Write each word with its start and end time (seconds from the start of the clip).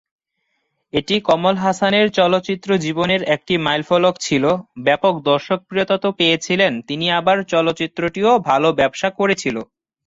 এটি 0.93 1.15
কমল 1.21 1.55
হাসানের 1.57 2.07
চলচ্চিত্র 2.11 2.69
জীবনের 2.85 3.21
একটি 3.35 3.53
মাইলফলক 3.57 4.15
ছিলো, 4.19 4.51
ব্যাপক 4.79 5.13
দর্শকপ্রিয়তা 5.23 5.95
তো 5.97 6.09
পেয়েছিলেন 6.19 6.71
তিনি 6.87 7.05
আবার 7.19 7.37
চলচ্চিত্রটিও 7.51 8.31
ভালো 8.49 8.67
ব্যবসা 8.79 9.09
করেছিলো। 9.19 9.61